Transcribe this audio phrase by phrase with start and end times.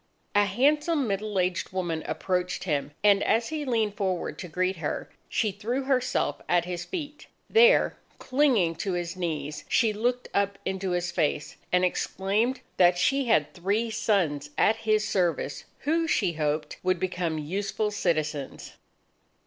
[0.33, 5.11] A handsome middle aged woman approached him, and as he leaned forward to greet her,
[5.29, 7.27] she threw herself at his feet.
[7.51, 13.25] There, clinging to his knees, she looked up into his face, and exclaimed that she
[13.25, 18.73] had three sons at his service, who, she hoped, would become useful citizens.